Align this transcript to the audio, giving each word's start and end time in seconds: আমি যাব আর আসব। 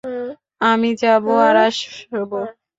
আমি 0.61 0.89
যাব 1.01 1.25
আর 1.47 1.55
আসব। 1.65 2.31